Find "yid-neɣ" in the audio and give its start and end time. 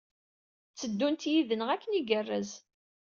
1.31-1.69